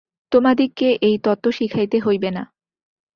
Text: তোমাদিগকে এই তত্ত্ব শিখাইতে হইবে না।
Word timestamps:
তোমাদিগকে 0.31 0.89
এই 1.01 1.15
তত্ত্ব 1.17 1.45
শিখাইতে 1.51 1.97
হইবে 1.99 2.29
না। 2.31 2.43